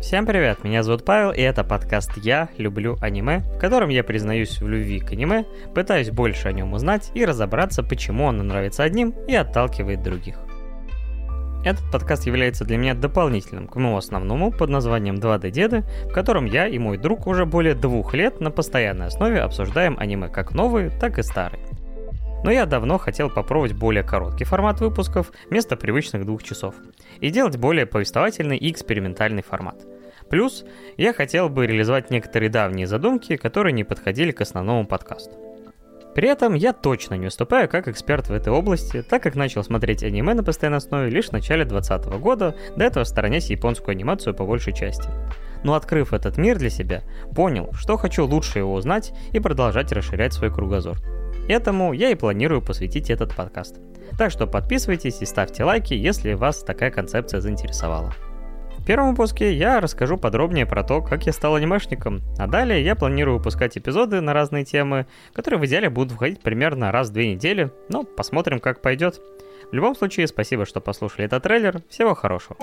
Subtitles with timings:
[0.00, 4.60] Всем привет, меня зовут Павел, и это подкаст «Я люблю аниме», в котором я признаюсь
[4.60, 5.44] в любви к аниме,
[5.74, 10.38] пытаюсь больше о нем узнать и разобраться, почему оно нравится одним и отталкивает других.
[11.64, 16.46] Этот подкаст является для меня дополнительным к моему основному под названием 2D Деды, в котором
[16.46, 20.90] я и мой друг уже более двух лет на постоянной основе обсуждаем аниме как новые,
[20.90, 21.67] так и старые.
[22.44, 26.74] Но я давно хотел попробовать более короткий формат выпусков вместо привычных двух часов
[27.20, 29.84] и делать более повествовательный и экспериментальный формат.
[30.30, 30.64] Плюс
[30.96, 35.32] я хотел бы реализовать некоторые давние задумки, которые не подходили к основному подкасту.
[36.14, 40.02] При этом я точно не выступаю как эксперт в этой области, так как начал смотреть
[40.02, 44.44] аниме на постоянной основе лишь в начале 2020 года, до этого сторонясь японскую анимацию по
[44.44, 45.08] большей части.
[45.62, 47.02] Но открыв этот мир для себя,
[47.34, 50.98] понял, что хочу лучше его узнать и продолжать расширять свой кругозор.
[51.48, 53.80] Этому я и планирую посвятить этот подкаст.
[54.18, 58.12] Так что подписывайтесь и ставьте лайки, если вас такая концепция заинтересовала.
[58.76, 62.94] В первом выпуске я расскажу подробнее про то, как я стал анимешником, а далее я
[62.94, 67.34] планирую выпускать эпизоды на разные темы, которые в идеале будут выходить примерно раз в две
[67.34, 69.20] недели, но посмотрим, как пойдет.
[69.70, 72.56] В любом случае, спасибо, что послушали этот трейлер, всего хорошего.